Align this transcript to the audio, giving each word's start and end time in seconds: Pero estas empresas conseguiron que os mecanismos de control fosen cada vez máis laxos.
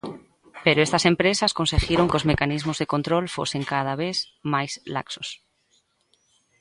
Pero 0.65 0.79
estas 0.87 1.03
empresas 1.11 1.55
conseguiron 1.59 2.09
que 2.09 2.19
os 2.19 2.27
mecanismos 2.31 2.77
de 2.81 2.89
control 2.93 3.25
fosen 3.35 3.63
cada 3.73 3.93
vez 4.03 4.17
máis 4.53 4.71
laxos. 4.95 5.29